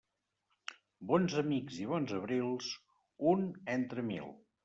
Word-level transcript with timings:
Bons 1.11 1.35
amics 1.41 1.77
i 1.83 1.85
bons 1.91 2.15
abrils, 2.21 2.71
un 3.35 3.47
entre 3.77 4.09
mil. 4.11 4.35